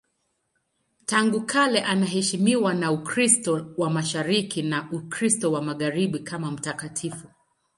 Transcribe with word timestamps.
Tangu 1.05 1.41
kale 1.41 1.81
anaheshimiwa 1.83 2.73
na 2.73 2.91
Ukristo 2.91 3.73
wa 3.77 3.89
Mashariki 3.89 4.61
na 4.61 4.91
Ukristo 4.91 5.51
wa 5.51 5.61
Magharibi 5.61 6.19
kama 6.19 6.51
mtakatifu. 6.51 7.27